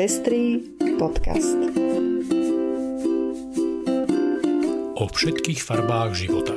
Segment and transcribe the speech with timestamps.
[0.00, 0.64] Pestrý
[0.96, 1.60] podcast.
[4.96, 6.56] O všetkých farbách života.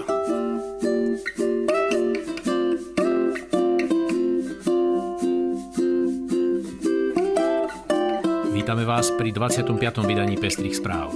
[8.55, 9.75] Vítame vás pri 25.
[10.07, 11.11] vydaní Pestrých správ.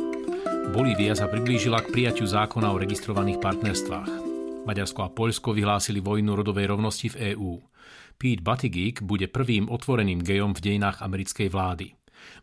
[0.75, 4.11] Bolívia sa priblížila k prijaťu zákona o registrovaných partnerstvách.
[4.68, 7.64] Maďarsko a Poľsko vyhlásili vojnu rodovej rovnosti v EÚ.
[8.19, 11.96] Pete Buttigieg bude prvým otvoreným gejom v dejinách americkej vlády.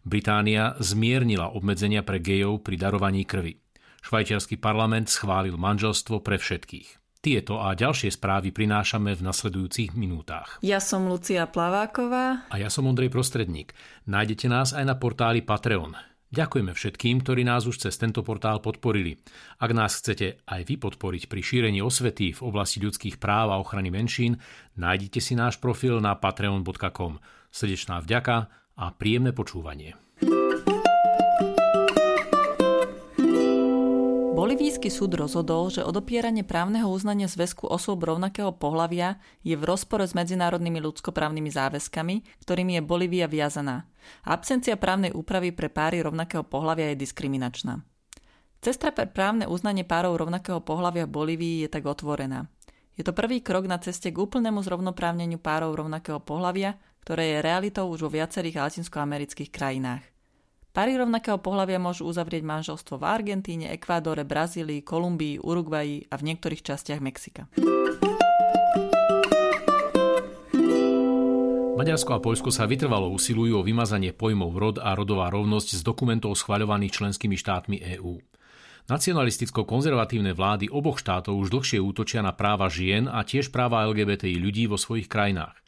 [0.05, 3.61] Británia zmiernila obmedzenia pre gejov pri darovaní krvi.
[4.05, 7.05] Švajčiarsky parlament schválil manželstvo pre všetkých.
[7.25, 10.61] Tieto a ďalšie správy prinášame v nasledujúcich minútach.
[10.61, 12.53] Ja som Lucia Plaváková.
[12.53, 13.73] A ja som Ondrej Prostredník.
[14.05, 15.97] Nájdete nás aj na portáli Patreon.
[16.29, 19.17] Ďakujeme všetkým, ktorí nás už cez tento portál podporili.
[19.57, 23.89] Ak nás chcete aj vy podporiť pri šírení osvety v oblasti ľudských práv a ochrany
[23.89, 24.37] menšín,
[24.77, 27.25] nájdite si náš profil na patreon.com.
[27.49, 29.95] Srdečná vďaka a príjemné počúvanie.
[34.35, 40.13] Bolivijský súd rozhodol, že odopieranie právneho uznania zväzku osôb rovnakého pohlavia je v rozpore s
[40.13, 43.87] medzinárodnými ľudskoprávnymi záväzkami, ktorými je Bolívia viazaná.
[44.27, 47.87] Absencia právnej úpravy pre páry rovnakého pohlavia je diskriminačná.
[48.59, 52.51] Cesta pre právne uznanie párov rovnakého pohlavia v Bolívii je tak otvorená.
[52.95, 57.85] Je to prvý krok na ceste k úplnému zrovnoprávneniu párov rovnakého pohlavia, ktoré je realitou
[57.93, 60.01] už vo viacerých latinskoamerických krajinách.
[60.75, 66.65] Páry rovnakého pohľavia môžu uzavrieť manželstvo v Argentíne, Ekvádore, Brazílii, Kolumbii, Uruguayi a v niektorých
[66.65, 67.47] častiach Mexika.
[71.79, 76.35] Maďarsko a Poľsko sa vytrvalo usilujú o vymazanie pojmov rod a rodová rovnosť z dokumentov
[76.41, 78.19] schvaľovaných členskými štátmi EÚ.
[78.85, 84.67] Nacionalisticko-konzervatívne vlády oboch štátov už dlhšie útočia na práva žien a tiež práva LGBTI ľudí
[84.67, 85.64] vo svojich krajinách.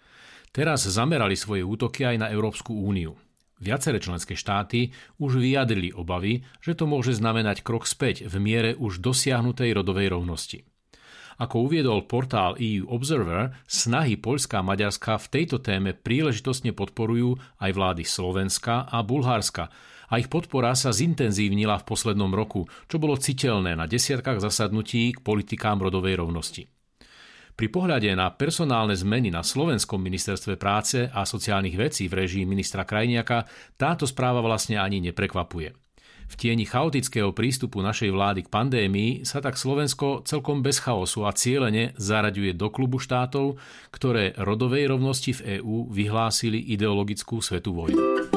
[0.52, 3.16] Teraz zamerali svoje útoky aj na Európsku úniu.
[3.56, 9.00] Viaceré členské štáty už vyjadrili obavy, že to môže znamenať krok späť v miere už
[9.00, 10.69] dosiahnutej rodovej rovnosti.
[11.37, 17.70] Ako uviedol portál EU Observer, snahy Poľska a Maďarska v tejto téme príležitostne podporujú aj
[17.76, 19.69] vlády Slovenska a Bulharska
[20.09, 25.19] a ich podpora sa zintenzívnila v poslednom roku, čo bolo citeľné na desiatkách zasadnutí k
[25.20, 26.75] politikám rodovej rovnosti.
[27.56, 32.84] Pri pohľade na personálne zmeny na Slovenskom ministerstve práce a sociálnych vecí v režii ministra
[32.84, 33.49] Krajniaka
[33.81, 35.72] táto správa vlastne ani neprekvapuje.
[36.27, 41.33] V tieni chaotického prístupu našej vlády k pandémii sa tak Slovensko celkom bez chaosu a
[41.33, 43.56] cieľene zaraďuje do klubu štátov,
[43.88, 48.35] ktoré rodovej rovnosti v EÚ vyhlásili ideologickú svetu vojnu.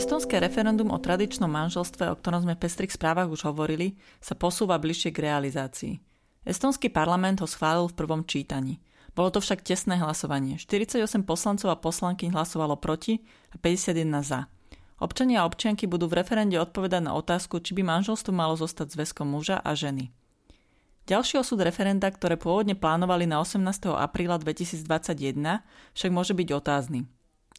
[0.00, 4.80] Estonské referendum o tradičnom manželstve, o ktorom sme v pestrých správach už hovorili, sa posúva
[4.80, 6.00] bližšie k realizácii.
[6.40, 8.80] Estonský parlament ho schválil v prvom čítaní.
[9.12, 10.56] Bolo to však tesné hlasovanie.
[10.56, 13.20] 48 poslancov a poslanky hlasovalo proti
[13.52, 14.48] a 51 za.
[15.04, 19.28] Občania a občianky budú v referende odpovedať na otázku, či by manželstvo malo zostať zväzkom
[19.28, 20.08] muža a ženy.
[21.04, 23.68] Ďalší osud referenda, ktoré pôvodne plánovali na 18.
[24.00, 25.60] apríla 2021,
[25.92, 27.04] však môže byť otázny.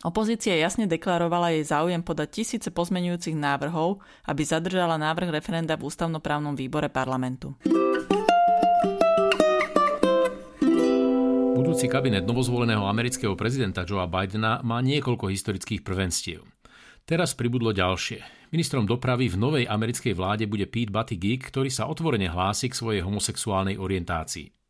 [0.01, 6.57] Opozícia jasne deklarovala jej záujem podať tisíce pozmenujúcich návrhov, aby zadržala návrh referenda v ústavnoprávnom
[6.57, 7.53] výbore parlamentu.
[11.53, 16.41] Budúci kabinet novozvoleného amerického prezidenta Joea Bidena má niekoľko historických prvenstiev.
[17.05, 18.49] Teraz pribudlo ďalšie.
[18.49, 23.01] Ministrom dopravy v novej americkej vláde bude Pete Buttigieg, ktorý sa otvorene hlási k svojej
[23.05, 24.60] homosexuálnej orientácii.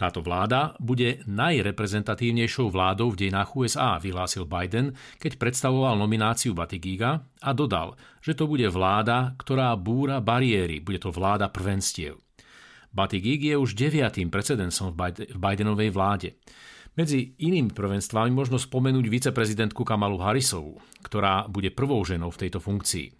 [0.00, 7.52] Táto vláda bude najreprezentatívnejšou vládou v dejinách USA, vyhlásil Biden, keď predstavoval nomináciu Batigiga a
[7.52, 12.16] dodal, že to bude vláda, ktorá búra bariéry, bude to vláda prvenstiev.
[12.96, 16.40] Batigig je už deviatým precedensom v Bidenovej vláde.
[16.96, 23.12] Medzi inými prvenstvami možno spomenúť viceprezidentku Kamalu Harrisovú, ktorá bude prvou ženou v tejto funkcii.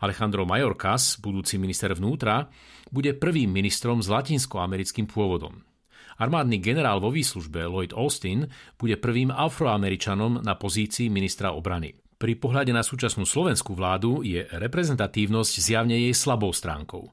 [0.00, 2.48] Alejandro Mayorkas, budúci minister vnútra,
[2.88, 5.73] bude prvým ministrom s latinskoamerickým pôvodom.
[6.18, 8.46] Armádny generál vo výslužbe Lloyd Austin
[8.78, 11.94] bude prvým afroameričanom na pozícii ministra obrany.
[12.14, 17.10] Pri pohľade na súčasnú slovenskú vládu je reprezentatívnosť zjavne jej slabou stránkou.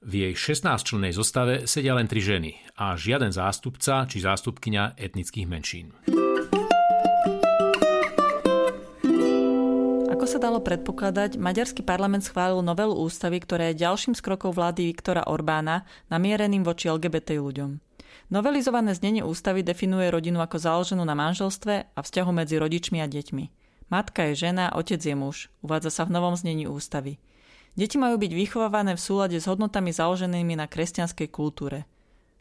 [0.00, 5.92] V jej 16-člennej zostave sedia len tri ženy a žiaden zástupca či zástupkyňa etnických menšín.
[10.30, 15.26] Sa dalo predpokladať, maďarský parlament schválil novelu ústavy, ktorá je ďalším z krokov vlády Viktora
[15.26, 17.82] Orbána namiereným voči LGBT ľuďom.
[18.30, 23.44] Novelizované znenie ústavy definuje rodinu ako založenú na manželstve a vzťahu medzi rodičmi a deťmi.
[23.90, 25.50] Matka je žena, otec je muž.
[25.66, 27.18] Uvádza sa v novom znení ústavy.
[27.74, 31.90] Deti majú byť vychovávané v súlade s hodnotami založenými na kresťanskej kultúre.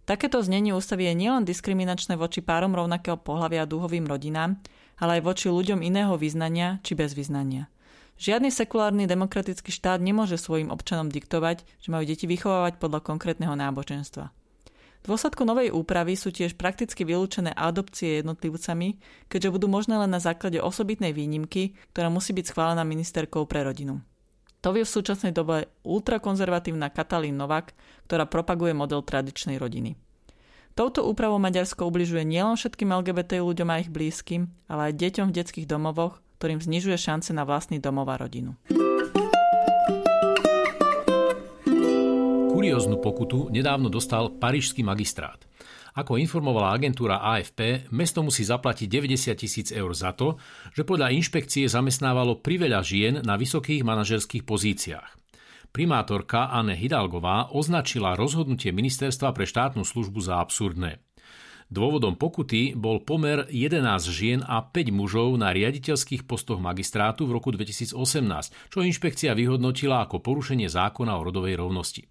[0.06, 4.62] Takéto znenie ústavy je nielen diskriminačné voči párom rovnakého pohľavia a dúhovým rodinám,
[5.02, 7.66] ale aj voči ľuďom iného vyznania či bez vyznania.
[8.20, 14.36] Žiadny sekulárny demokratický štát nemôže svojim občanom diktovať, že majú deti vychovávať podľa konkrétneho náboženstva.
[15.00, 19.00] V dôsledku novej úpravy sú tiež prakticky vylúčené adopcie jednotlivcami,
[19.32, 24.04] keďže budú možné len na základe osobitnej výnimky, ktorá musí byť schválená ministerkou pre rodinu.
[24.68, 27.72] To vie v súčasnej dobe ultrakonzervatívna Katalín Novak,
[28.12, 29.96] ktorá propaguje model tradičnej rodiny.
[30.76, 35.36] Touto úpravou Maďarsko ubližuje nielen všetkým LGBT ľuďom a ich blízkym, ale aj deťom v
[35.40, 38.56] detských domovoch, ktorým znižuje šance na vlastný domov a rodinu.
[42.56, 45.44] Kurióznu pokutu nedávno dostal parížský magistrát.
[46.00, 50.40] Ako informovala agentúra AFP, mesto musí zaplatiť 90 tisíc eur za to,
[50.72, 55.20] že podľa inšpekcie zamestnávalo priveľa žien na vysokých manažerských pozíciách.
[55.70, 61.04] Primátorka Anne Hidalgová označila rozhodnutie ministerstva pre štátnu službu za absurdné.
[61.70, 67.54] Dôvodom pokuty bol pomer 11 žien a 5 mužov na riaditeľských postoch magistrátu v roku
[67.54, 67.94] 2018,
[68.74, 72.10] čo inšpekcia vyhodnotila ako porušenie zákona o rodovej rovnosti.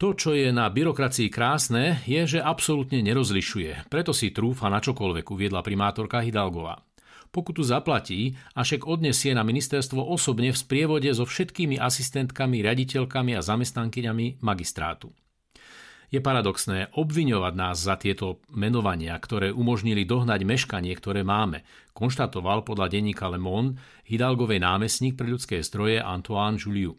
[0.00, 5.28] To, čo je na byrokracii krásne, je, že absolútne nerozlišuje, preto si trúfa na čokoľvek,
[5.28, 6.80] uviedla primátorka Hidalgová.
[7.28, 13.44] Pokutu zaplatí a však odnesie na ministerstvo osobne v sprievode so všetkými asistentkami, riaditeľkami a
[13.44, 15.12] zamestnankyňami magistrátu.
[16.10, 21.62] Je paradoxné obviňovať nás za tieto menovania, ktoré umožnili dohnať meškanie, ktoré máme,
[21.94, 23.78] konštatoval podľa denníka Le Monde
[24.10, 26.98] Hidalgovej námestník pre ľudské stroje Antoine Juliu.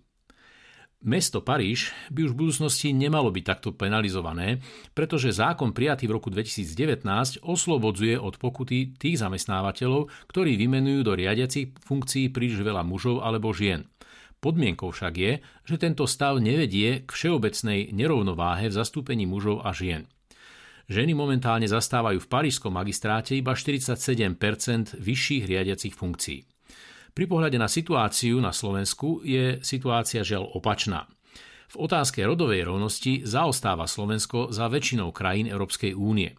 [1.03, 4.63] Mesto Paríž by už v budúcnosti nemalo byť takto penalizované,
[4.95, 11.75] pretože zákon prijatý v roku 2019 oslobodzuje od pokuty tých zamestnávateľov, ktorí vymenujú do riadiacich
[11.83, 13.90] funkcií príliš veľa mužov alebo žien.
[14.41, 15.33] Podmienkou však je,
[15.69, 20.09] že tento stav nevedie k všeobecnej nerovnováhe v zastúpení mužov a žien.
[20.89, 26.41] Ženy momentálne zastávajú v parížskom magistráte iba 47% vyšších riadiacich funkcií.
[27.13, 31.05] Pri pohľade na situáciu na Slovensku je situácia žiaľ opačná.
[31.71, 36.33] V otázke rodovej rovnosti zaostáva Slovensko za väčšinou krajín Európskej únie.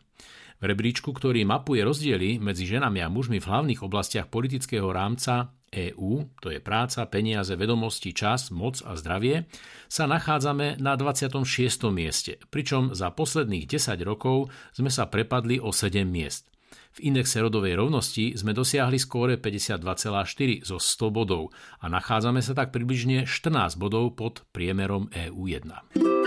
[0.62, 6.55] Rebríčku, ktorý mapuje rozdiely medzi ženami a mužmi v hlavných oblastiach politického rámca, EÚ, to
[6.55, 9.50] je práca, peniaze, vedomosti, čas, moc a zdravie,
[9.91, 11.43] sa nachádzame na 26.
[11.91, 16.47] mieste, pričom za posledných 10 rokov sme sa prepadli o 7 miest.
[16.93, 21.50] V indexe rodovej rovnosti sme dosiahli skóre 52,4 zo 100 bodov
[21.81, 26.21] a nachádzame sa tak približne 14 bodov pod priemerom EU1.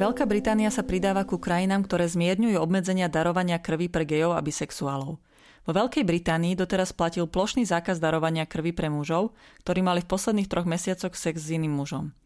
[0.00, 5.20] Veľká Británia sa pridáva ku krajinám, ktoré zmierňujú obmedzenia darovania krvi pre gejov a bisexuálov.
[5.68, 10.48] Vo Veľkej Británii doteraz platil plošný zákaz darovania krvi pre mužov, ktorí mali v posledných
[10.48, 12.16] troch mesiacoch sex s iným mužom.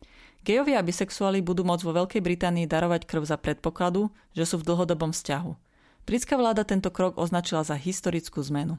[0.47, 4.07] Gejovia a bisexuáli budú môcť vo Veľkej Británii darovať krv za predpokladu,
[4.39, 5.59] že sú v dlhodobom vzťahu.
[6.07, 8.79] Britská vláda tento krok označila za historickú zmenu.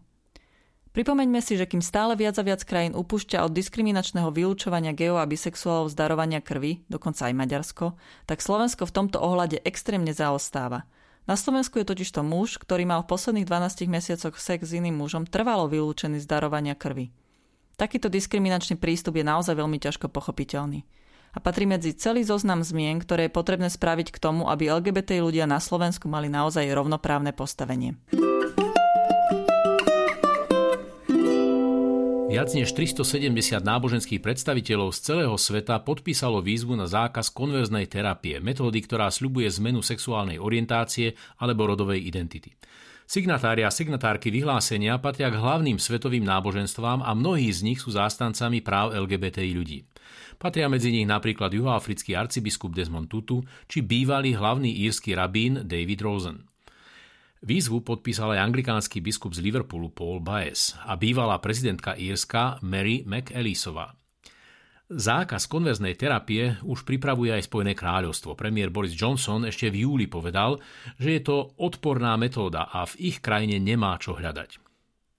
[0.96, 5.28] Pripomeňme si, že kým stále viac a viac krajín upúšťa od diskriminačného vylúčovania geo a
[5.28, 6.00] bisexuálov z
[6.40, 10.88] krvi, dokonca aj Maďarsko, tak Slovensko v tomto ohľade extrémne zaostáva.
[11.28, 14.96] Na Slovensku je totiž to muž, ktorý mal v posledných 12 mesiacoch sex s iným
[14.96, 17.12] mužom, trvalo vylúčený z darovania krvi.
[17.76, 20.88] Takýto diskriminačný prístup je naozaj veľmi ťažko pochopiteľný
[21.36, 25.44] a patrí medzi celý zoznam zmien, ktoré je potrebné spraviť k tomu, aby LGBT ľudia
[25.44, 28.00] na Slovensku mali naozaj rovnoprávne postavenie.
[32.36, 38.84] Viac než 370 náboženských predstaviteľov z celého sveta podpísalo výzvu na zákaz konverznej terapie, metódy,
[38.84, 42.52] ktorá sľubuje zmenu sexuálnej orientácie alebo rodovej identity.
[43.08, 48.60] Signatári a signatárky vyhlásenia patria k hlavným svetovým náboženstvám a mnohí z nich sú zástancami
[48.60, 49.88] práv LGBTI ľudí.
[50.36, 56.44] Patria medzi nich napríklad juhoafrický arcibiskup Desmond Tutu či bývalý hlavný írsky rabín David Rosen.
[57.44, 63.92] Výzvu podpísal aj anglikánsky biskup z Liverpoolu Paul Baez a bývalá prezidentka Írska Mary McAleesová.
[64.86, 68.38] Zákaz konverznej terapie už pripravuje aj Spojené kráľovstvo.
[68.38, 70.62] Premiér Boris Johnson ešte v júli povedal,
[71.02, 74.62] že je to odporná metóda a v ich krajine nemá čo hľadať.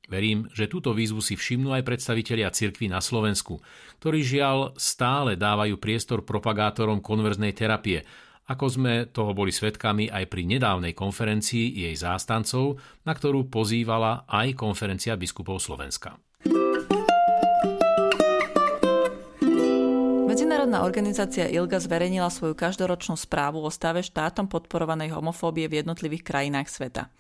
[0.07, 3.59] Verím, že túto výzvu si všimnú aj predstavitelia cirkvy na Slovensku,
[3.99, 8.07] ktorí žiaľ stále dávajú priestor propagátorom konverznej terapie
[8.47, 14.55] ako sme toho boli svetkami aj pri nedávnej konferencii jej zástancov, na ktorú pozývala aj
[14.55, 16.15] konferencia biskupov Slovenska.
[20.27, 26.69] Medzinárodná organizácia ILGA zverejnila svoju každoročnú správu o stave štátom podporovanej homofóbie v jednotlivých krajinách
[26.71, 27.11] sveta.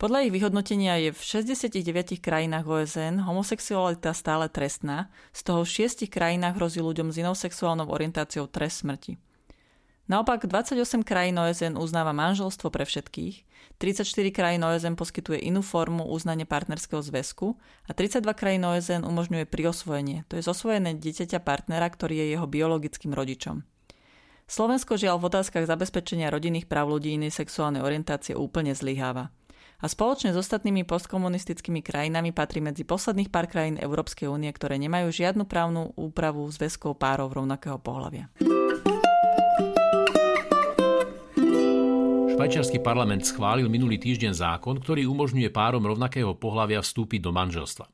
[0.00, 6.08] Podľa ich vyhodnotenia je v 69 krajinách OSN homosexualita stále trestná, z toho v 6
[6.08, 9.29] krajinách hrozí ľuďom s inou sexuálnou orientáciou trest smrti.
[10.10, 13.46] Naopak 28 krajín OSN uznáva manželstvo pre všetkých,
[13.78, 17.54] 34 krajín OSN poskytuje inú formu uznania partnerského zväzku
[17.86, 23.14] a 32 krajín OSN umožňuje priosvojenie, to je zosvojené dieťaťa partnera, ktorý je jeho biologickým
[23.14, 23.62] rodičom.
[24.50, 29.30] Slovensko žiaľ v otázkach zabezpečenia rodinných práv ľudí inej sexuálnej orientácie úplne zlyháva.
[29.78, 35.14] A spoločne s ostatnými postkomunistickými krajinami patrí medzi posledných pár krajín Európskej únie, ktoré nemajú
[35.14, 38.26] žiadnu právnu úpravu zväzkov párov rovnakého pohľavia.
[42.40, 47.84] Švajčiarsky parlament schválil minulý týždeň zákon, ktorý umožňuje párom rovnakého pohľavia vstúpiť do manželstva.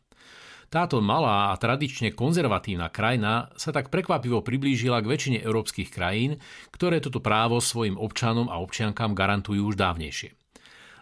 [0.70, 6.38] Táto malá a tradične konzervatívna krajina sa tak prekvapivo priblížila k väčšine európskych krajín,
[6.70, 10.38] ktoré toto právo svojim občanom a občiankám garantujú už dávnejšie.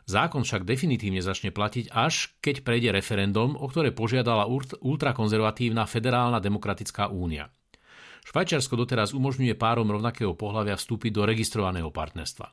[0.08, 4.48] Zákon však definitívne začne platiť až keď prejde referendum, o ktoré požiadala
[4.80, 7.52] ultrakonzervatívna Federálna demokratická únia.
[8.24, 12.48] Švajčiarsko doteraz umožňuje párom rovnakého pohľavia vstúpiť do registrovaného partnerstva.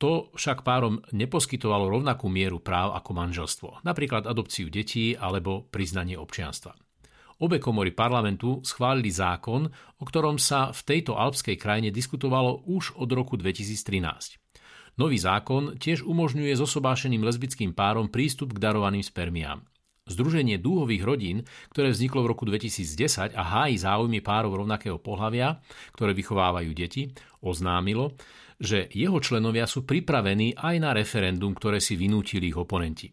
[0.00, 6.72] To však párom neposkytovalo rovnakú mieru práv ako manželstvo, napríklad adopciu detí alebo priznanie občianstva.
[7.40, 9.68] Obe komory parlamentu schválili zákon,
[10.00, 14.40] o ktorom sa v tejto alpskej krajine diskutovalo už od roku 2013.
[15.00, 19.64] Nový zákon tiež umožňuje zosobášeným lesbickým párom prístup k darovaným spermiám.
[20.04, 21.38] Združenie dúhových rodín,
[21.72, 25.60] ktoré vzniklo v roku 2010 a hájí záujmy párov rovnakého pohľavia,
[25.96, 28.16] ktoré vychovávajú deti, oznámilo,
[28.60, 33.08] že jeho členovia sú pripravení aj na referendum, ktoré si vynútili ich oponenti.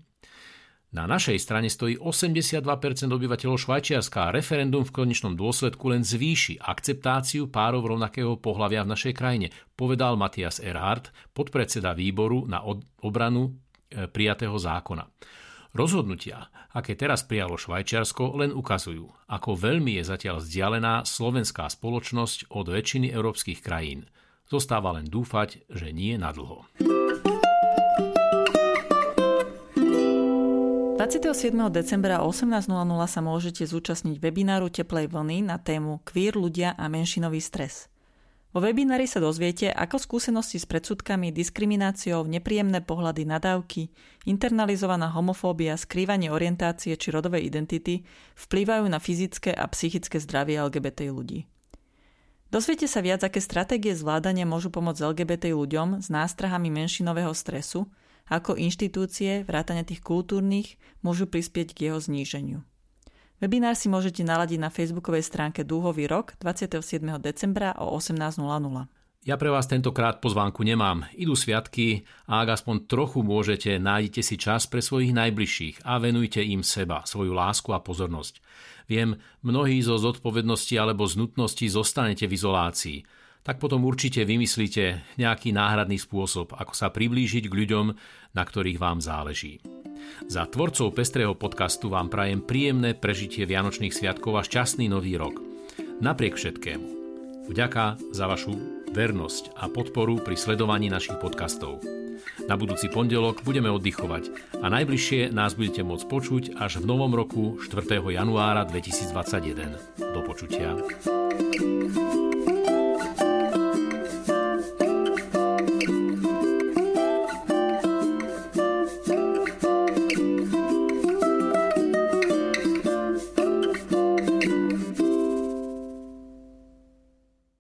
[0.88, 2.64] Na našej strane stojí 82%
[3.12, 9.14] obyvateľov Švajčiarska a referendum v konečnom dôsledku len zvýši akceptáciu párov rovnakého pohľavia v našej
[9.16, 12.64] krajine, povedal Matias Erhard, podpredseda výboru na
[13.04, 13.52] obranu
[13.92, 15.12] e, prijatého zákona.
[15.76, 22.64] Rozhodnutia, aké teraz prijalo Švajčiarsko, len ukazujú, ako veľmi je zatiaľ vzdialená slovenská spoločnosť od
[22.72, 24.08] väčšiny európskych krajín–
[24.48, 26.64] Zostáva len dúfať, že nie na dlho.
[30.98, 31.54] 27.
[31.70, 32.68] decembra o 18.00
[33.06, 37.92] sa môžete zúčastniť webináru Teplej vlny na tému Queer ľudia a menšinový stres.
[38.56, 43.94] Vo webinári sa dozviete, ako skúsenosti s predsudkami, diskrimináciou, nepríjemné pohľady nadávky,
[44.26, 48.02] internalizovaná homofóbia, skrývanie orientácie či rodovej identity
[48.34, 51.46] vplývajú na fyzické a psychické zdravie LGBT ľudí.
[52.48, 57.92] Dozviete sa viac, aké stratégie zvládania môžu pomôcť LGBT ľuďom s nástrahami menšinového stresu,
[58.28, 62.60] ako inštitúcie, vrátane tých kultúrnych, môžu prispieť k jeho zníženiu.
[63.38, 67.04] Webinár si môžete naladiť na facebookovej stránke Dúhový rok 27.
[67.22, 68.97] decembra o 18.00.
[69.28, 71.04] Ja pre vás tentokrát pozvánku nemám.
[71.12, 76.40] Idú sviatky a ak aspoň trochu môžete, nájdite si čas pre svojich najbližších a venujte
[76.40, 78.40] im seba, svoju lásku a pozornosť.
[78.88, 82.98] Viem, mnohí zo zodpovednosti alebo z nutnosti zostanete v izolácii.
[83.44, 87.86] Tak potom určite vymyslíte nejaký náhradný spôsob, ako sa priblížiť k ľuďom,
[88.32, 89.60] na ktorých vám záleží.
[90.32, 95.44] Za tvorcov Pestrého podcastu vám prajem príjemné prežitie Vianočných sviatkov a šťastný nový rok.
[96.00, 96.88] Napriek všetkému.
[97.52, 101.84] Vďaka za vašu vernosť a podporu pri sledovaní našich podcastov.
[102.48, 104.30] Na budúci pondelok budeme oddychovať
[104.64, 108.00] a najbližšie nás budete môcť počuť až v novom roku 4.
[108.00, 110.00] januára 2021.
[110.00, 110.78] Do počutia.